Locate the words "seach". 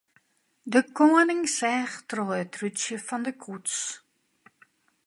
1.57-1.95